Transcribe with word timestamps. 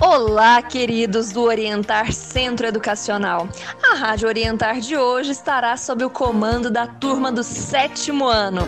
Olá, 0.00 0.62
queridos 0.62 1.32
do 1.32 1.42
Orientar 1.42 2.12
Centro 2.12 2.68
Educacional. 2.68 3.48
A 3.82 3.96
Rádio 3.96 4.28
Orientar 4.28 4.78
de 4.78 4.96
hoje 4.96 5.32
estará 5.32 5.76
sob 5.76 6.04
o 6.04 6.10
comando 6.10 6.70
da 6.70 6.86
turma 6.86 7.32
do 7.32 7.42
sétimo 7.42 8.28
ano. 8.28 8.60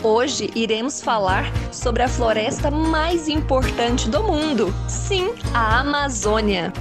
Hoje 0.00 0.48
iremos 0.54 1.02
falar 1.02 1.44
sobre 1.72 2.04
a 2.04 2.08
floresta 2.08 2.70
mais 2.70 3.26
importante 3.26 4.08
do 4.08 4.22
mundo. 4.22 4.72
Sim, 4.88 5.34
a 5.52 5.80
Amazônia. 5.80 6.72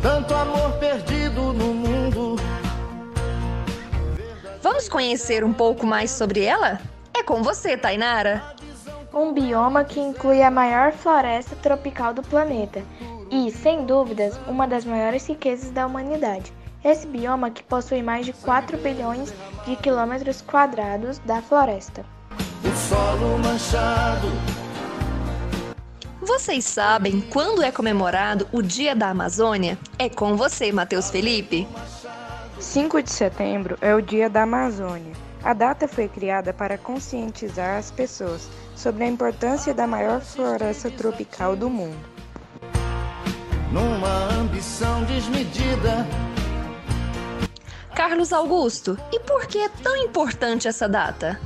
Tanto 0.00 0.32
amor 0.32 0.70
perdido 0.78 1.52
no 1.52 1.74
mundo. 1.74 2.36
Vamos 4.68 4.88
conhecer 4.88 5.44
um 5.44 5.52
pouco 5.52 5.86
mais 5.86 6.10
sobre 6.10 6.42
ela? 6.42 6.80
É 7.16 7.22
com 7.22 7.40
você, 7.40 7.76
Tainara. 7.76 8.42
Um 9.14 9.32
bioma 9.32 9.84
que 9.84 10.00
inclui 10.00 10.42
a 10.42 10.50
maior 10.50 10.90
floresta 10.90 11.54
tropical 11.62 12.12
do 12.12 12.20
planeta 12.20 12.82
e, 13.30 13.48
sem 13.52 13.86
dúvidas, 13.86 14.36
uma 14.48 14.66
das 14.66 14.84
maiores 14.84 15.24
riquezas 15.28 15.70
da 15.70 15.86
humanidade. 15.86 16.52
Esse 16.84 17.06
bioma 17.06 17.48
que 17.48 17.62
possui 17.62 18.02
mais 18.02 18.26
de 18.26 18.32
4 18.32 18.76
bilhões 18.78 19.32
de 19.64 19.76
quilômetros 19.76 20.42
quadrados 20.42 21.20
da 21.20 21.40
floresta. 21.40 22.04
O 22.64 22.76
solo 22.76 23.38
manchado. 23.38 24.26
Vocês 26.20 26.64
sabem 26.64 27.20
quando 27.20 27.62
é 27.62 27.70
comemorado 27.70 28.48
o 28.50 28.60
Dia 28.60 28.96
da 28.96 29.10
Amazônia? 29.10 29.78
É 29.96 30.08
com 30.08 30.36
você, 30.36 30.72
Matheus 30.72 31.08
Felipe. 31.08 31.68
5 32.58 33.02
de 33.02 33.10
setembro 33.10 33.76
é 33.82 33.94
o 33.94 34.00
Dia 34.00 34.30
da 34.30 34.42
Amazônia. 34.42 35.12
A 35.44 35.52
data 35.52 35.86
foi 35.86 36.08
criada 36.08 36.54
para 36.54 36.78
conscientizar 36.78 37.78
as 37.78 37.90
pessoas 37.90 38.48
sobre 38.74 39.04
a 39.04 39.06
importância 39.06 39.74
da 39.74 39.86
maior 39.86 40.22
floresta 40.22 40.90
tropical 40.90 41.54
do 41.54 41.68
mundo. 41.68 41.98
Numa 43.70 44.40
ambição 44.40 45.04
desmedida. 45.04 46.06
Carlos 47.94 48.32
Augusto, 48.32 48.98
e 49.12 49.20
por 49.20 49.46
que 49.46 49.58
é 49.58 49.68
tão 49.68 49.94
importante 49.96 50.66
essa 50.66 50.88
data? 50.88 51.38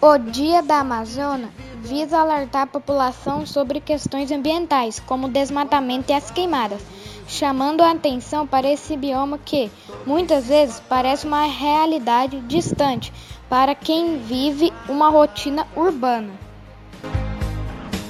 O 0.00 0.16
Dia 0.16 0.62
da 0.62 0.78
Amazônia 0.78 1.50
visa 1.84 2.18
alertar 2.18 2.62
a 2.62 2.66
população 2.66 3.44
sobre 3.44 3.78
questões 3.78 4.32
ambientais, 4.32 4.98
como 5.00 5.26
o 5.26 5.30
desmatamento 5.30 6.10
e 6.10 6.14
as 6.14 6.30
queimadas, 6.30 6.80
chamando 7.28 7.82
a 7.82 7.90
atenção 7.90 8.46
para 8.46 8.66
esse 8.66 8.96
bioma 8.96 9.38
que, 9.38 9.70
muitas 10.06 10.48
vezes, 10.48 10.82
parece 10.88 11.26
uma 11.26 11.44
realidade 11.44 12.40
distante 12.40 13.12
para 13.50 13.74
quem 13.74 14.16
vive 14.18 14.72
uma 14.88 15.10
rotina 15.10 15.66
urbana. 15.76 16.30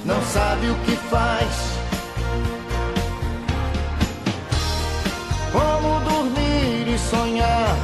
Não 0.05 0.21
sabe 0.21 0.67
o 0.69 0.75
que 0.85 0.95
faz. 0.95 1.49
Como 5.51 5.99
dormir 5.99 6.93
e 6.93 6.97
sonhar. 6.97 7.75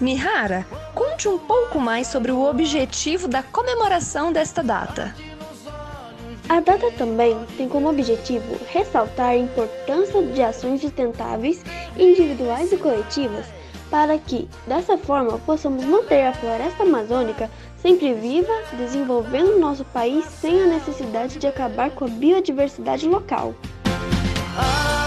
Mihara, 0.00 0.64
conte 1.20 1.28
um 1.28 1.38
pouco 1.38 1.78
mais 1.78 2.06
sobre 2.06 2.32
o 2.32 2.48
objetivo 2.48 3.28
da 3.28 3.42
comemoração 3.42 4.32
desta 4.32 4.62
data. 4.62 5.14
A 6.48 6.60
data 6.60 6.90
também 6.92 7.36
tem 7.58 7.68
como 7.68 7.90
objetivo 7.90 8.56
ressaltar 8.68 9.30
a 9.30 9.36
importância 9.36 10.22
de 10.22 10.42
ações 10.42 10.80
sustentáveis 10.80 11.62
individuais 11.98 12.72
e 12.72 12.78
coletivas 12.78 13.44
para 13.90 14.16
que, 14.16 14.48
dessa 14.66 14.96
forma, 14.96 15.38
possamos 15.40 15.84
manter 15.84 16.26
a 16.26 16.32
floresta 16.32 16.84
amazônica 16.84 17.50
sempre 17.76 18.14
viva, 18.14 18.52
desenvolvendo 18.78 19.58
nosso 19.58 19.84
país 19.86 20.24
sem 20.24 20.62
a 20.62 20.66
necessidade 20.66 21.38
de 21.38 21.46
acabar 21.46 21.90
com 21.90 22.06
a 22.06 22.08
biodiversidade 22.08 23.06
local. 23.06 23.54
A 24.56 24.99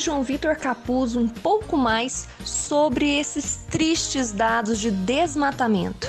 João 0.00 0.22
Vitor 0.22 0.56
Capuz, 0.56 1.14
um 1.14 1.28
pouco 1.28 1.76
mais 1.76 2.26
sobre 2.42 3.18
esses 3.18 3.60
tristes 3.70 4.32
dados 4.32 4.80
de 4.80 4.90
desmatamento. 4.90 6.08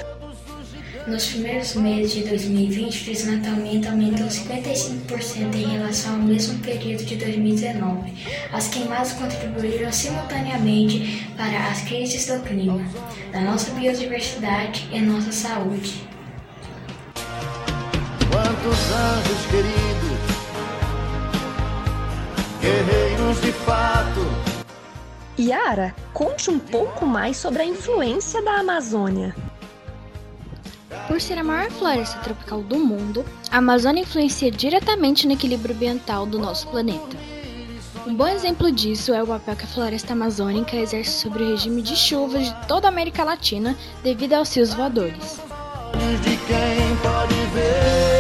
Nos 1.08 1.26
primeiros 1.28 1.74
meses 1.76 2.12
de 2.14 2.24
2020, 2.24 3.02
o 3.02 3.06
desmatamento 3.06 3.90
aumentou 3.90 4.28
55% 4.28 5.56
em 5.56 5.66
relação 5.66 6.14
ao 6.14 6.20
mesmo 6.20 6.60
período 6.60 7.04
de 7.04 7.16
2019. 7.18 8.14
As 8.54 8.70
queimadas 8.70 9.12
contribuíram 9.14 9.92
simultaneamente 9.92 11.28
para 11.36 11.68
as 11.70 11.82
crises 11.82 12.28
do 12.28 12.42
clima, 12.44 12.80
da 13.34 13.42
nossa 13.42 13.72
biodiversidade 13.72 14.88
e 14.92 15.02
nossa 15.02 15.32
saúde. 15.32 16.08
Quantos 18.32 18.80
anjos 18.94 19.46
queridos, 19.48 19.92
guerreiros 22.62 23.01
de 23.40 23.52
fato. 23.52 24.20
Yara, 25.40 25.96
conte 26.14 26.50
um 26.50 26.60
pouco 26.60 27.06
mais 27.06 27.38
sobre 27.38 27.62
a 27.62 27.66
influência 27.66 28.42
da 28.42 28.60
Amazônia. 28.60 29.36
Por 31.08 31.22
ser 31.22 31.38
a 31.38 31.44
maior 31.44 31.72
floresta 31.72 32.20
tropical 32.20 32.62
do 32.62 32.78
mundo, 32.78 33.26
a 33.50 33.58
Amazônia 33.58 34.02
influencia 34.02 34.52
diretamente 34.52 35.26
no 35.26 35.34
equilíbrio 35.34 35.74
ambiental 35.74 36.26
do 36.26 36.38
nosso 36.38 36.68
planeta. 36.68 37.18
Um 38.06 38.16
bom 38.16 38.28
exemplo 38.28 38.72
disso 38.72 39.14
é 39.14 39.24
o 39.24 39.28
papel 39.28 39.56
que 39.56 39.64
a 39.64 39.68
floresta 39.68 40.14
amazônica 40.14 40.76
exerce 40.76 41.12
sobre 41.12 41.44
o 41.44 41.50
regime 41.52 41.82
de 41.82 41.96
chuvas 41.96 42.48
de 42.48 42.68
toda 42.68 42.88
a 42.88 42.90
América 42.90 43.24
Latina 43.24 43.78
devido 44.04 44.34
aos 44.34 44.54
rios 44.56 44.74
voadores. 44.74 45.40
de 46.24 46.38
quem 46.38 46.98
pode 47.02 47.36
ver 47.54 48.11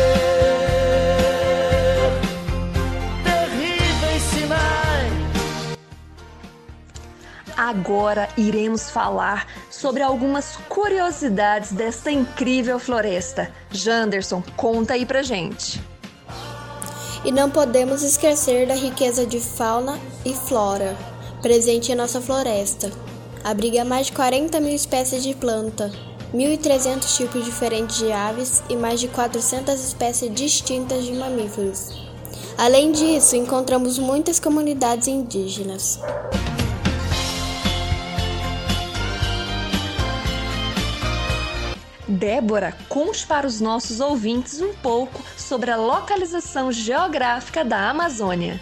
Agora 7.72 8.28
iremos 8.36 8.90
falar 8.90 9.48
sobre 9.70 10.04
algumas 10.04 10.58
curiosidades 10.68 11.72
desta 11.72 12.12
incrível 12.12 12.78
floresta. 12.78 13.50
Janderson, 13.72 14.44
conta 14.58 14.96
aí 14.96 15.06
pra 15.06 15.24
gente. 15.24 15.82
E 17.24 17.32
não 17.32 17.50
podemos 17.50 18.04
esquecer 18.04 18.68
da 18.68 18.76
riqueza 18.76 19.26
de 19.26 19.40
fauna 19.40 19.98
e 20.26 20.34
flora 20.34 20.98
presente 21.42 21.94
em 21.94 21.96
nossa 21.96 22.20
floresta. 22.20 22.92
Abriga 23.42 23.86
mais 23.86 24.08
de 24.08 24.12
40 24.12 24.59
mil 24.59 24.76
espécies 24.76 25.24
de 25.24 25.34
planta, 25.34 25.90
1.300 26.34 27.16
tipos 27.16 27.46
diferentes 27.46 28.00
de 28.00 28.12
aves 28.12 28.62
e 28.68 28.76
mais 28.76 29.00
de 29.00 29.08
400 29.08 29.82
espécies 29.82 30.36
distintas 30.36 31.06
de 31.06 31.14
mamíferos. 31.14 32.06
Além 32.58 32.92
disso, 32.92 33.38
encontramos 33.38 33.98
muitas 33.98 34.42
comunidades 34.42 35.08
indígenas. 35.08 36.02
Débora, 42.12 42.78
conte 42.90 43.26
para 43.26 43.48
os 43.48 43.62
nossos 43.62 44.00
ouvintes 44.00 44.62
um 44.62 44.74
pouco 44.74 45.24
sobre 45.38 45.72
a 45.72 45.78
localização 45.78 46.72
geográfica 46.72 47.64
da 47.64 47.90
Amazônia. 47.90 48.60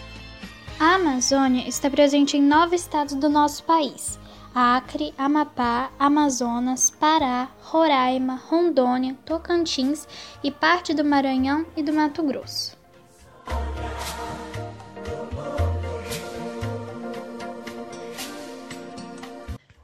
A 0.79 0.95
Amazônia 0.95 1.67
está 1.67 1.89
presente 1.89 2.37
em 2.37 2.41
nove 2.41 2.75
estados 2.75 3.15
do 3.15 3.27
nosso 3.27 3.63
país: 3.63 4.17
Acre, 4.55 5.13
Amapá, 5.17 5.89
Amazonas, 5.99 6.89
Pará, 6.89 7.49
Roraima, 7.61 8.41
Rondônia, 8.47 9.17
Tocantins 9.25 10.07
e 10.43 10.49
parte 10.49 10.93
do 10.93 11.03
Maranhão 11.03 11.65
e 11.75 11.83
do 11.83 11.91
Mato 11.91 12.23
Grosso. 12.23 12.77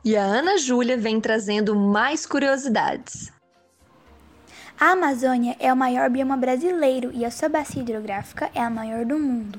E 0.03 0.15
a 0.15 0.23
Ana 0.23 0.57
Júlia 0.59 0.95
vem 0.95 1.19
trazendo 1.19 1.75
mais 1.75 2.27
curiosidades. 2.27 3.34
A 4.77 4.91
Amazônia 4.91 5.55
é 5.57 5.71
o 5.71 5.75
maior 5.75 6.09
bioma 6.09 6.35
brasileiro 6.35 7.09
e 7.13 7.23
a 7.23 7.31
sua 7.31 7.47
bacia 7.47 7.81
hidrográfica 7.81 8.51
é 8.53 8.59
a 8.59 8.69
maior 8.69 9.05
do 9.05 9.17
mundo. 9.17 9.57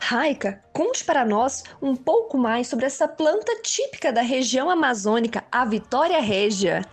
Raika, 0.00 0.60
conte 0.72 1.04
para 1.04 1.24
nós 1.24 1.62
um 1.80 1.94
pouco 1.94 2.36
mais 2.36 2.66
sobre 2.66 2.86
essa 2.86 3.06
planta 3.06 3.54
típica 3.62 4.12
da 4.12 4.20
região 4.20 4.68
amazônica, 4.68 5.44
a 5.50 5.64
Vitória 5.64 6.20
régia. 6.20 6.84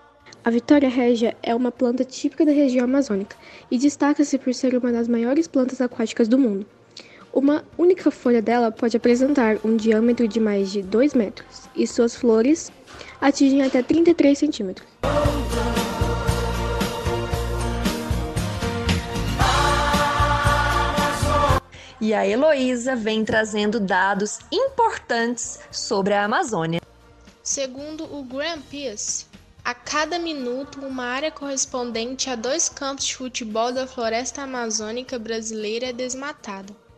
A 0.46 0.52
Vitória 0.52 0.90
régia 0.90 1.36
é 1.42 1.56
uma 1.56 1.72
planta 1.72 2.06
típica 2.06 2.46
da 2.46 2.52
região 2.52 2.86
amazônica 2.86 3.36
e 3.72 3.80
destaca-se 3.80 4.38
por 4.38 4.54
ser 4.54 4.78
uma 4.78 4.92
das 4.92 5.08
maiores 5.08 5.48
plantas 5.48 5.82
aquáticas 5.82 6.28
do 6.28 6.38
mundo. 6.38 6.68
Uma 7.42 7.64
única 7.78 8.12
folha 8.12 8.42
dela 8.42 8.70
pode 8.70 8.98
apresentar 8.98 9.60
um 9.64 9.78
diâmetro 9.78 10.28
de 10.28 10.42
mais 10.42 10.70
de 10.70 10.82
2 10.82 11.14
metros 11.14 11.70
e 11.74 11.88
suas 11.88 12.14
flores 12.14 12.70
atingem 13.22 13.62
até 13.62 13.82
33 13.82 14.38
centímetros. 14.38 14.86
E 22.02 22.14
a 22.14 22.28
Heloísa 22.28 22.94
vem 22.98 23.24
trazendo 23.24 23.80
dados 23.80 24.40
importantes 24.52 25.62
sobre 25.72 26.14
a 26.14 26.26
Amazônia. 26.26 26.82
Segundo 27.42 28.04
o 28.04 28.22
Greenpeace, 28.22 29.28
a 29.64 29.74
cada 29.74 30.20
minuto, 30.20 30.86
uma 30.86 31.06
área 31.06 31.32
correspondente 31.32 32.30
a 32.30 32.36
dois 32.36 32.68
campos 32.68 33.06
de 33.06 33.16
futebol 33.16 33.72
da 33.72 33.88
floresta 33.88 34.42
amazônica 34.42 35.18
brasileira 35.18 35.86
é 35.86 35.94
desmatada. 35.94 36.89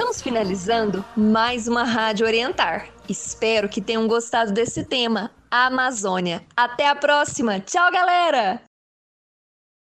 Estamos 0.00 0.22
finalizando 0.22 1.04
mais 1.14 1.68
uma 1.68 1.84
Rádio 1.84 2.24
Orientar. 2.24 2.88
Espero 3.06 3.68
que 3.68 3.82
tenham 3.82 4.08
gostado 4.08 4.50
desse 4.50 4.82
tema, 4.82 5.30
Amazônia. 5.50 6.42
Até 6.56 6.88
a 6.88 6.94
próxima. 6.94 7.60
Tchau, 7.60 7.92
galera! 7.92 8.62